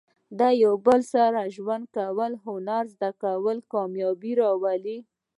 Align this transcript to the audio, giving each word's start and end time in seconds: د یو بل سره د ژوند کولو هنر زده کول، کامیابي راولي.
د 0.39 0.41
یو 0.63 0.73
بل 0.85 0.99
سره 1.13 1.39
د 1.45 1.49
ژوند 1.55 1.85
کولو 1.95 2.37
هنر 2.45 2.83
زده 2.93 3.11
کول، 3.23 3.57
کامیابي 3.73 4.31
راولي. 4.41 4.97